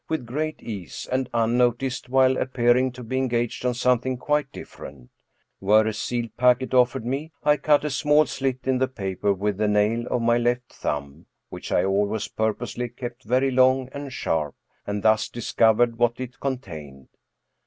[0.09, 5.11] with great ease, and un noticed, while appearing to be engaged on something quite different
[5.59, 9.57] Were a sealed parcel offered me, I cut a small slit in the paper with
[9.57, 14.55] the nail of my left tfiumb, which I always purposely kept very long and sharp,
[14.87, 17.09] and thus dis covered what it contained.